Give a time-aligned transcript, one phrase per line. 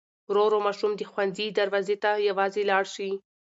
[0.29, 3.09] ورو ورو ماشوم د ښوونځي دروازې ته یوازې لاړ شي.